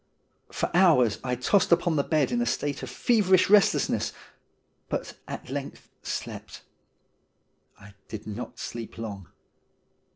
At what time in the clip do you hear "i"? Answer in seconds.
1.23-1.35, 7.79-7.93